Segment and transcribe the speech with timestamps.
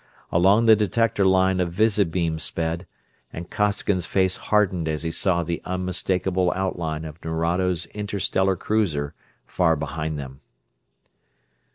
[0.31, 2.87] Along the detector line a visibeam sped,
[3.31, 9.13] and Costigan's face hardened as he saw the unmistakable outline of Nerado's interstellar cruiser,
[9.45, 10.41] far behind them.